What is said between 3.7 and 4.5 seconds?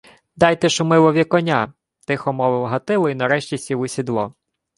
у сідло.